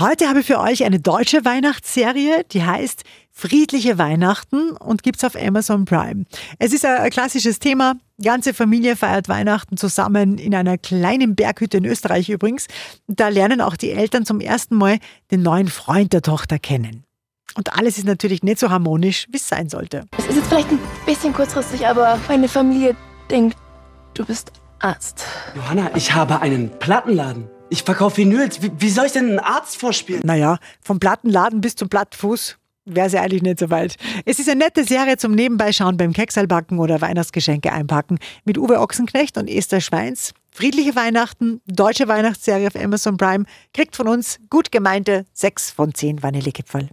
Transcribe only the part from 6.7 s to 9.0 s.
ist ein klassisches Thema. Die ganze Familie